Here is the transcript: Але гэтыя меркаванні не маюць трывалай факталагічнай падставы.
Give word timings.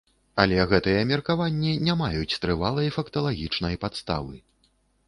Але 0.43 0.55
гэтыя 0.71 1.03
меркаванні 1.11 1.75
не 1.89 1.97
маюць 2.01 2.39
трывалай 2.47 2.93
факталагічнай 2.99 3.83
падставы. 3.87 4.35